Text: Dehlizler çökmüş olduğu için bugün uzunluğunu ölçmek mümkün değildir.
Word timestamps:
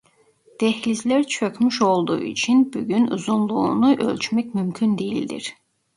Dehlizler 0.61 1.27
çökmüş 1.27 1.81
olduğu 1.81 2.23
için 2.23 2.73
bugün 2.73 3.07
uzunluğunu 3.07 3.95
ölçmek 3.95 4.55
mümkün 4.55 4.97
değildir. 4.97 5.55